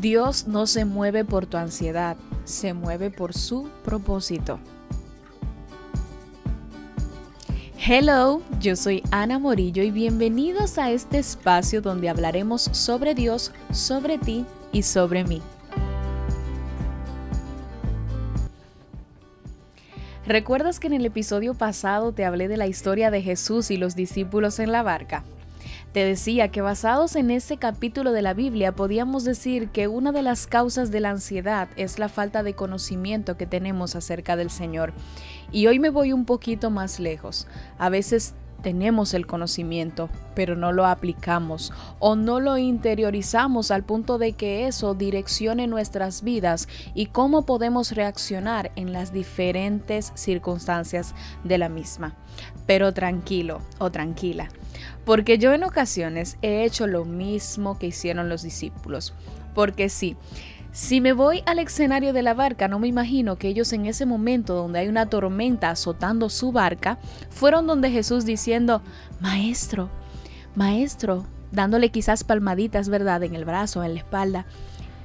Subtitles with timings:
[0.00, 4.60] Dios no se mueve por tu ansiedad, se mueve por su propósito.
[7.84, 14.18] Hello, yo soy Ana Morillo y bienvenidos a este espacio donde hablaremos sobre Dios, sobre
[14.18, 15.42] ti y sobre mí.
[20.26, 23.96] ¿Recuerdas que en el episodio pasado te hablé de la historia de Jesús y los
[23.96, 25.24] discípulos en la barca?
[25.98, 30.22] Te decía que basados en ese capítulo de la Biblia podíamos decir que una de
[30.22, 34.92] las causas de la ansiedad es la falta de conocimiento que tenemos acerca del Señor.
[35.50, 37.48] Y hoy me voy un poquito más lejos.
[37.78, 44.18] A veces tenemos el conocimiento, pero no lo aplicamos o no lo interiorizamos al punto
[44.18, 51.58] de que eso direccione nuestras vidas y cómo podemos reaccionar en las diferentes circunstancias de
[51.58, 52.16] la misma.
[52.66, 54.48] Pero tranquilo o tranquila,
[55.04, 59.14] porque yo en ocasiones he hecho lo mismo que hicieron los discípulos.
[59.54, 60.16] Porque sí,
[60.72, 64.06] si me voy al escenario de la barca, no me imagino que ellos en ese
[64.06, 66.98] momento donde hay una tormenta azotando su barca,
[67.30, 68.82] fueron donde Jesús diciendo,
[69.20, 69.88] Maestro,
[70.54, 74.46] Maestro, dándole quizás palmaditas, ¿verdad?, en el brazo, en la espalda.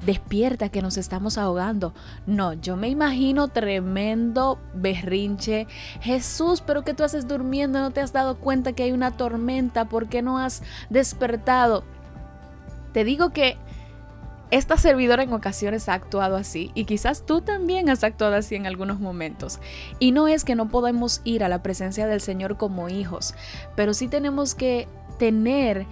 [0.05, 1.93] Despierta que nos estamos ahogando.
[2.27, 5.65] No, yo me imagino tremendo berrinche.
[6.01, 7.79] Jesús, pero que tú haces durmiendo?
[7.79, 9.85] ¿No te has dado cuenta que hay una tormenta?
[9.85, 11.85] ¿Por qué no has despertado?
[12.91, 13.57] Te digo que
[14.53, 18.67] esta servidora en ocasiones ha actuado así y quizás tú también has actuado así en
[18.67, 19.59] algunos momentos.
[19.97, 23.33] Y no es que no podemos ir a la presencia del Señor como hijos,
[23.75, 24.87] pero sí tenemos que
[25.17, 25.87] tener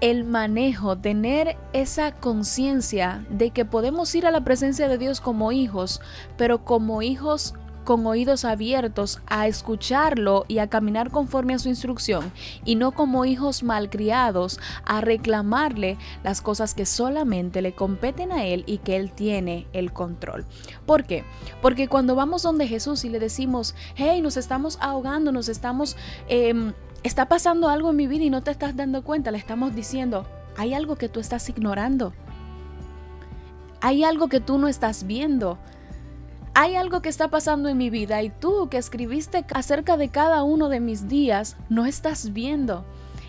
[0.00, 5.52] el manejo, tener esa conciencia de que podemos ir a la presencia de Dios como
[5.52, 6.00] hijos,
[6.36, 12.32] pero como hijos con oídos abiertos a escucharlo y a caminar conforme a su instrucción
[12.64, 18.64] y no como hijos malcriados a reclamarle las cosas que solamente le competen a él
[18.66, 20.44] y que él tiene el control.
[20.86, 21.24] ¿Por qué?
[21.62, 25.96] Porque cuando vamos donde Jesús y le decimos, hey, nos estamos ahogando, nos estamos,
[26.28, 29.74] em, está pasando algo en mi vida y no te estás dando cuenta, le estamos
[29.74, 30.26] diciendo,
[30.56, 32.12] hay algo que tú estás ignorando.
[33.80, 35.58] Hay algo que tú no estás viendo
[36.54, 40.42] hay algo que está pasando en mi vida y tú que escribiste acerca de cada
[40.42, 42.84] uno de mis días, no estás viendo.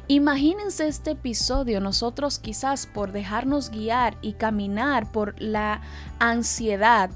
[0.07, 5.81] Imagínense este episodio, nosotros quizás por dejarnos guiar y caminar por la
[6.19, 7.11] ansiedad,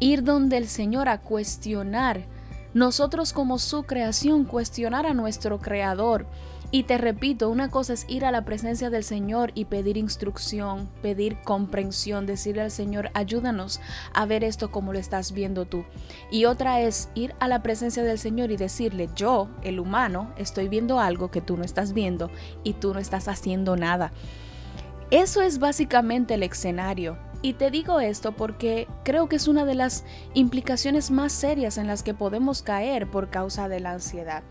[0.00, 2.26] ir donde el Señor a cuestionar,
[2.74, 6.26] nosotros como su creación, cuestionar a nuestro Creador
[6.74, 10.88] y te repito, una cosa es ir a la presencia del Señor y pedir instrucción,
[11.02, 13.78] pedir comprensión, decirle al Señor, ayúdanos
[14.14, 15.84] a ver esto como lo estás viendo tú.
[16.30, 20.68] Y otra es ir a la presencia del Señor y decirle, yo, el humano, estoy
[20.68, 22.30] viendo algo que tú no estás viendo
[22.64, 24.10] y tú no estás haciendo nada.
[25.10, 27.18] Eso es básicamente el escenario.
[27.42, 31.86] Y te digo esto porque creo que es una de las implicaciones más serias en
[31.86, 34.42] las que podemos caer por causa de la ansiedad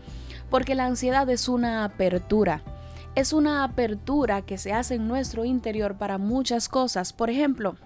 [0.52, 2.62] porque la ansiedad es una apertura.
[3.14, 7.14] Es una apertura que se hace en nuestro interior para muchas cosas.
[7.14, 7.76] Por ejemplo,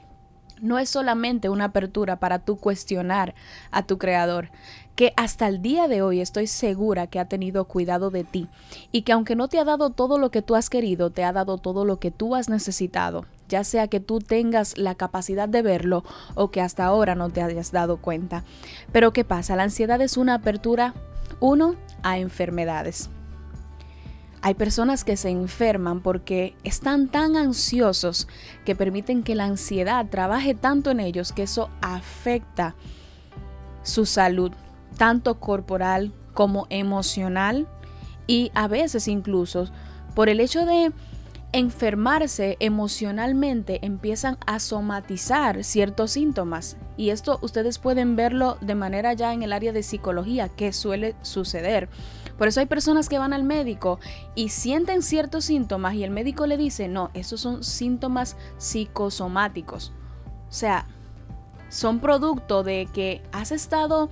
[0.60, 3.37] no es solamente una apertura para tú cuestionar
[3.71, 4.50] a tu creador,
[4.97, 8.49] que hasta el día de hoy estoy segura que ha tenido cuidado de ti
[8.91, 11.33] y que aunque no te ha dado todo lo que tú has querido, te ha
[11.33, 15.62] dado todo lo que tú has necesitado, ya sea que tú tengas la capacidad de
[15.62, 16.03] verlo
[16.34, 18.43] o que hasta ahora no te hayas dado cuenta.
[18.91, 19.54] Pero ¿qué pasa?
[19.54, 20.94] La ansiedad es una apertura
[21.41, 23.10] uno, a enfermedades.
[24.42, 28.28] Hay personas que se enferman porque están tan ansiosos
[28.64, 32.76] que permiten que la ansiedad trabaje tanto en ellos que eso afecta
[33.82, 34.53] su salud,
[34.97, 37.66] tanto corporal como emocional
[38.26, 39.69] y a veces incluso
[40.15, 40.92] por el hecho de
[41.58, 46.76] enfermarse emocionalmente empiezan a somatizar ciertos síntomas.
[46.98, 51.16] Y esto ustedes pueden verlo de manera ya en el área de psicología, que suele
[51.22, 51.88] suceder.
[52.36, 53.98] Por eso hay personas que van al médico
[54.34, 59.94] y sienten ciertos síntomas y el médico le dice, no, esos son síntomas psicosomáticos.
[60.50, 60.86] O sea,
[61.70, 64.10] son producto de que has estado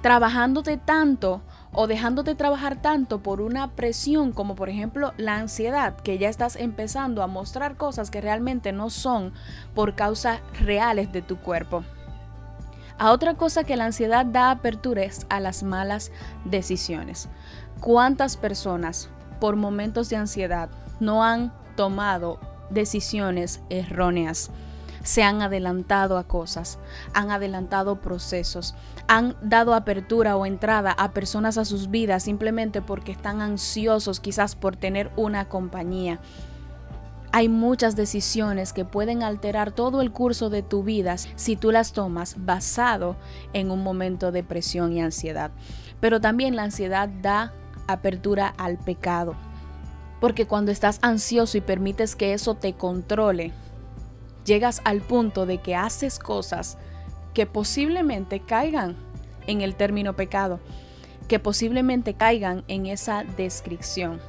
[0.00, 1.42] trabajándote tanto
[1.72, 6.56] o dejándote trabajar tanto por una presión como por ejemplo la ansiedad, que ya estás
[6.56, 9.32] empezando a mostrar cosas que realmente no son
[9.74, 11.84] por causas reales de tu cuerpo.
[12.98, 16.12] A otra cosa que la ansiedad da apertura es a las malas
[16.44, 17.28] decisiones.
[17.80, 19.08] ¿Cuántas personas
[19.40, 20.70] por momentos de ansiedad
[21.00, 22.38] no han tomado
[22.70, 24.50] decisiones erróneas?
[25.02, 26.78] Se han adelantado a cosas,
[27.14, 28.74] han adelantado procesos,
[29.08, 34.54] han dado apertura o entrada a personas a sus vidas simplemente porque están ansiosos quizás
[34.54, 36.20] por tener una compañía.
[37.34, 41.92] Hay muchas decisiones que pueden alterar todo el curso de tu vida si tú las
[41.92, 43.16] tomas basado
[43.54, 45.50] en un momento de presión y ansiedad.
[45.98, 47.54] Pero también la ansiedad da
[47.86, 49.34] apertura al pecado.
[50.20, 53.52] Porque cuando estás ansioso y permites que eso te controle,
[54.44, 56.78] llegas al punto de que haces cosas
[57.34, 58.96] que posiblemente caigan
[59.46, 60.60] en el término pecado,
[61.28, 64.20] que posiblemente caigan en esa descripción.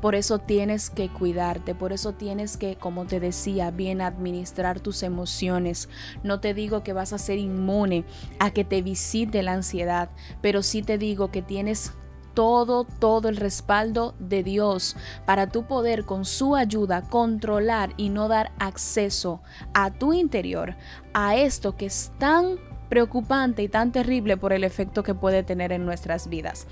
[0.00, 5.02] Por eso tienes que cuidarte, por eso tienes que, como te decía, bien administrar tus
[5.02, 5.88] emociones.
[6.22, 8.04] No te digo que vas a ser inmune
[8.38, 10.10] a que te visite la ansiedad,
[10.42, 11.92] pero sí te digo que tienes
[12.34, 18.28] todo, todo el respaldo de Dios para tu poder con su ayuda controlar y no
[18.28, 19.40] dar acceso
[19.72, 20.76] a tu interior
[21.12, 22.58] a esto que es tan
[22.88, 26.66] preocupante y tan terrible por el efecto que puede tener en nuestras vidas.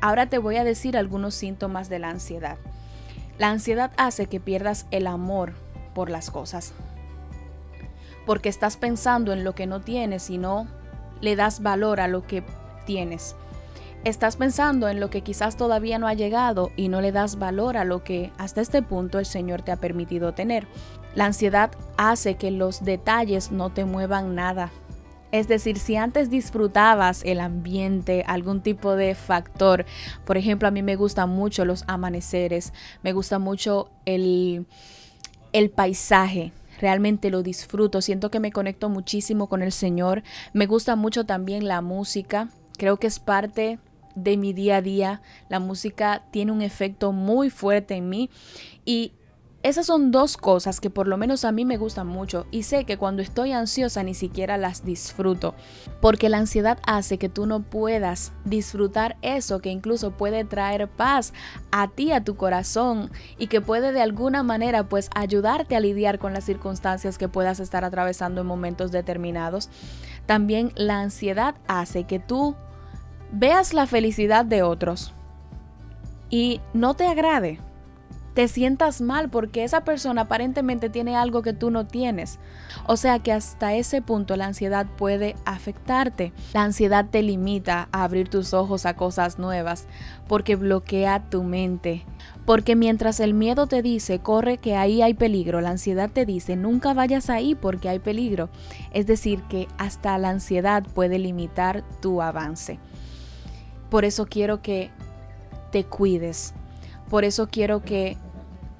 [0.00, 2.58] Ahora te voy a decir algunos síntomas de la ansiedad.
[3.38, 5.54] La ansiedad hace que pierdas el amor
[5.94, 6.72] por las cosas.
[8.26, 10.66] Porque estás pensando en lo que no tienes y no
[11.20, 12.44] le das valor a lo que
[12.84, 13.34] tienes.
[14.04, 17.78] Estás pensando en lo que quizás todavía no ha llegado y no le das valor
[17.78, 20.66] a lo que hasta este punto el Señor te ha permitido tener.
[21.14, 24.70] La ansiedad hace que los detalles no te muevan nada.
[25.32, 29.86] Es decir, si antes disfrutabas el ambiente, algún tipo de factor,
[30.26, 34.66] por ejemplo, a mí me gustan mucho los amaneceres, me gusta mucho el,
[35.54, 40.22] el paisaje, realmente lo disfruto, siento que me conecto muchísimo con el Señor,
[40.52, 43.78] me gusta mucho también la música, creo que es parte
[44.14, 45.22] de mi día a día.
[45.48, 48.30] La música tiene un efecto muy fuerte en mí
[48.84, 49.12] y
[49.64, 52.84] esas son dos cosas que por lo menos a mí me gustan mucho y sé
[52.84, 55.54] que cuando estoy ansiosa ni siquiera las disfruto,
[56.02, 61.32] porque la ansiedad hace que tú no puedas disfrutar eso que incluso puede traer paz
[61.72, 66.18] a ti, a tu corazón y que puede de alguna manera pues ayudarte a lidiar
[66.18, 69.70] con las circunstancias que puedas estar atravesando en momentos determinados.
[70.26, 72.54] También la ansiedad hace que tú
[73.34, 75.12] veas la felicidad de otros
[76.30, 77.58] y no te agrade,
[78.34, 82.40] te sientas mal porque esa persona aparentemente tiene algo que tú no tienes.
[82.86, 86.32] O sea que hasta ese punto la ansiedad puede afectarte.
[86.52, 89.86] La ansiedad te limita a abrir tus ojos a cosas nuevas
[90.26, 92.04] porque bloquea tu mente.
[92.44, 96.56] Porque mientras el miedo te dice, corre que ahí hay peligro, la ansiedad te dice,
[96.56, 98.50] nunca vayas ahí porque hay peligro.
[98.92, 102.80] Es decir, que hasta la ansiedad puede limitar tu avance.
[103.90, 104.90] Por eso quiero que
[105.70, 106.54] te cuides.
[107.10, 108.16] Por eso quiero que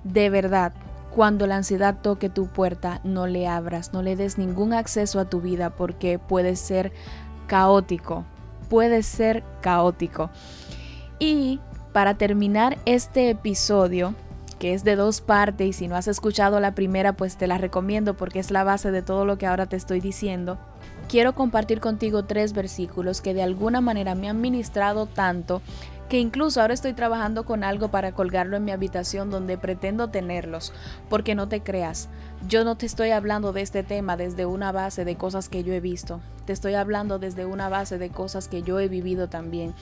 [0.05, 0.73] de verdad,
[1.15, 5.25] cuando la ansiedad toque tu puerta, no le abras, no le des ningún acceso a
[5.25, 6.93] tu vida porque puede ser
[7.47, 8.25] caótico.
[8.69, 10.31] Puede ser caótico.
[11.19, 11.61] Y
[11.93, 14.15] para terminar este episodio,
[14.59, 17.59] que es de dos partes y si no has escuchado la primera, pues te la
[17.59, 20.59] recomiendo porque es la base de todo lo que ahora te estoy diciendo
[21.15, 25.63] quiero compartir contigo tres versículos que de alguna manera me han ministrado tanto
[26.09, 30.73] que incluso ahora estoy trabajando con algo para colgarlo en mi habitación donde pretendo tenerlos,
[31.09, 32.09] porque no te creas,
[32.49, 35.73] yo no te estoy hablando de este tema desde una base de cosas que yo
[35.73, 39.73] he visto, te estoy hablando desde una base de cosas que yo he vivido también,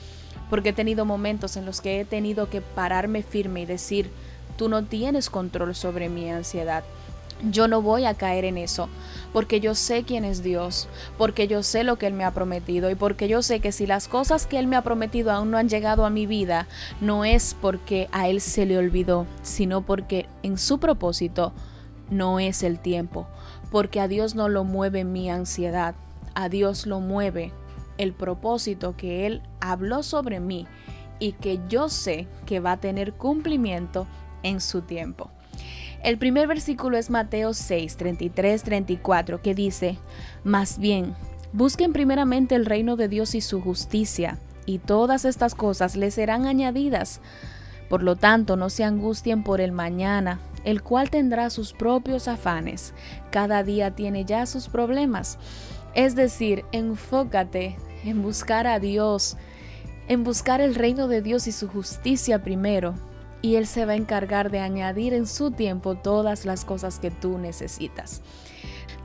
[0.51, 4.11] porque he tenido momentos en los que he tenido que pararme firme y decir,
[4.55, 6.83] tú no tienes control sobre mi ansiedad
[7.51, 8.89] yo no voy a caer en eso,
[9.31, 12.89] porque yo sé quién es Dios, porque yo sé lo que Él me ha prometido
[12.89, 15.57] y porque yo sé que si las cosas que Él me ha prometido aún no
[15.57, 16.67] han llegado a mi vida,
[17.01, 21.53] no es porque a Él se le olvidó, sino porque en su propósito
[22.09, 23.27] no es el tiempo,
[23.71, 25.95] porque a Dios no lo mueve mi ansiedad,
[26.35, 27.51] a Dios lo mueve
[27.97, 30.67] el propósito que Él habló sobre mí
[31.19, 34.07] y que yo sé que va a tener cumplimiento
[34.41, 35.29] en su tiempo.
[36.03, 39.97] El primer versículo es Mateo 6, 33, 34, que dice,
[40.43, 41.15] Más bien,
[41.53, 46.45] busquen primeramente el reino de Dios y su justicia, y todas estas cosas les serán
[46.45, 47.21] añadidas.
[47.87, 52.93] Por lo tanto, no se angustien por el mañana, el cual tendrá sus propios afanes.
[53.31, 55.37] Cada día tiene ya sus problemas.
[55.95, 59.37] Es decir, enfócate en buscar a Dios,
[60.09, 62.93] en buscar el reino de Dios y su justicia primero,
[63.43, 67.11] y Él se va a encargar de añadir en su tiempo todas las cosas que
[67.11, 68.21] tú necesitas.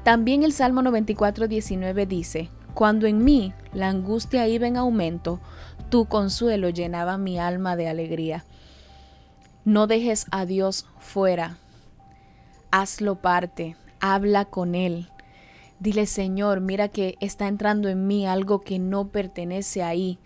[0.04, 5.40] También el Salmo 94, 19 dice, Cuando en mí la angustia iba en aumento,
[5.90, 8.44] tu consuelo llenaba mi alma de alegría.
[9.64, 11.58] No dejes a Dios fuera,
[12.70, 15.10] hazlo parte, habla con Él.
[15.80, 20.20] Dile, Señor, mira que está entrando en mí algo que no pertenece ahí,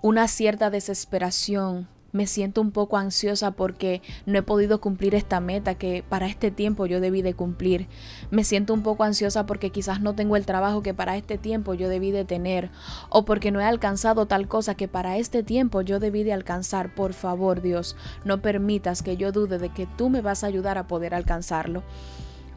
[0.00, 5.74] una cierta desesperación, me siento un poco ansiosa porque no he podido cumplir esta meta
[5.74, 7.88] que para este tiempo yo debí de cumplir.
[8.30, 11.74] Me siento un poco ansiosa porque quizás no tengo el trabajo que para este tiempo
[11.74, 12.70] yo debí de tener
[13.08, 16.94] o porque no he alcanzado tal cosa que para este tiempo yo debí de alcanzar.
[16.94, 20.78] Por favor, Dios, no permitas que yo dude de que tú me vas a ayudar
[20.78, 21.82] a poder alcanzarlo.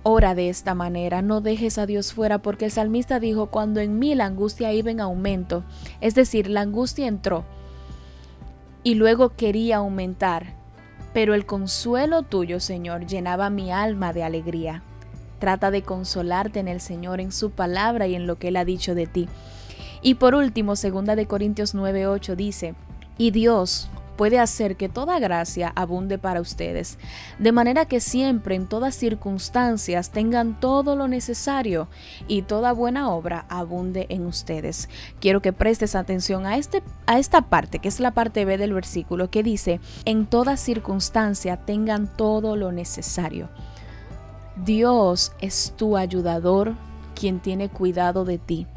[0.06, 4.00] Ora de esta manera, no dejes a Dios fuera, porque el salmista dijo, cuando en
[4.00, 5.64] mí la angustia iba en aumento,
[6.02, 7.46] es decir, la angustia entró
[8.84, 10.54] y luego quería aumentar,
[11.14, 14.84] pero el consuelo tuyo, Señor, llenaba mi alma de alegría.
[15.40, 18.66] Trata de consolarte en el Señor, en su palabra y en lo que Él ha
[18.66, 19.30] dicho de ti.
[20.02, 22.76] Y por último, segunda de Corintios 9:8 dice,
[23.18, 26.98] y Dios, puede hacer que toda gracia abunde para ustedes,
[27.40, 31.88] de manera que siempre en todas circunstancias tengan todo lo necesario
[32.28, 34.90] y toda buena obra abunde en ustedes.
[35.20, 38.74] Quiero que prestes atención a, este, a esta parte, que es la parte B del
[38.74, 43.50] versículo, que dice, en toda circunstancia tengan todo lo necesario.
[44.56, 46.74] Dios es tu ayudador,
[47.16, 48.68] quien tiene cuidado de ti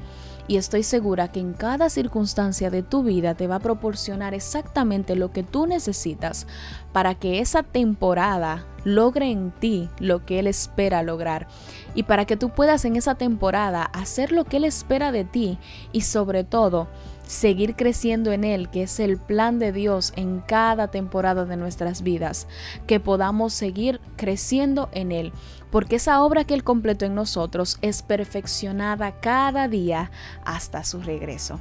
[0.48, 5.16] y estoy segura que en cada circunstancia de tu vida te va a proporcionar exactamente
[5.16, 6.46] lo que tú necesitas
[6.92, 11.48] para que esa temporada logre en ti lo que Él espera lograr.
[11.94, 15.58] Y para que tú puedas en esa temporada hacer lo que Él espera de ti
[15.92, 16.88] y sobre todo
[17.26, 22.02] seguir creciendo en Él, que es el plan de Dios en cada temporada de nuestras
[22.02, 22.46] vidas,
[22.86, 25.32] que podamos seguir creciendo en Él,
[25.70, 30.10] porque esa obra que Él completó en nosotros es perfeccionada cada día
[30.44, 31.60] hasta su regreso.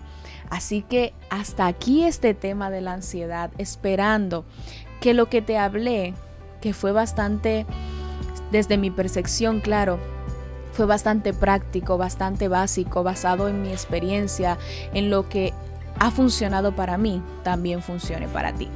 [0.50, 4.46] Así que hasta aquí este tema de la ansiedad, esperando
[5.02, 6.14] que lo que te hablé,
[6.62, 7.66] que fue bastante,
[8.52, 10.00] desde mi percepción, claro,
[10.76, 14.58] fue bastante práctico, bastante básico, basado en mi experiencia,
[14.94, 15.54] en lo que
[15.98, 18.68] ha funcionado para mí, también funcione para ti.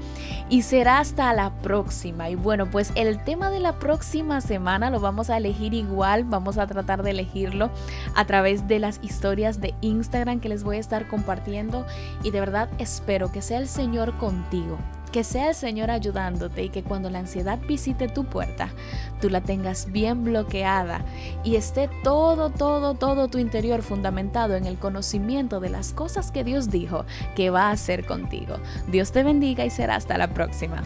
[0.50, 2.30] Y será hasta la próxima.
[2.30, 6.58] Y bueno, pues el tema de la próxima semana lo vamos a elegir igual, vamos
[6.58, 7.70] a tratar de elegirlo
[8.16, 11.86] a través de las historias de Instagram que les voy a estar compartiendo.
[12.24, 14.78] Y de verdad espero que sea el Señor contigo
[15.12, 18.70] que sea el Señor ayudándote y que cuando la ansiedad visite tu puerta,
[19.22, 21.04] tú la tengas bien bloqueada
[21.44, 26.44] y esté todo, todo, todo tu interior fundamentado en el conocimiento de las cosas que
[26.44, 28.58] Dios dijo que va a hacer contigo.
[28.88, 30.84] Dios te bendiga y será hasta la próxima.